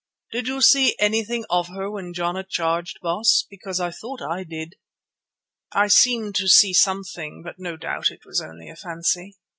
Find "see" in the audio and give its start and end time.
0.61-0.95, 6.47-6.73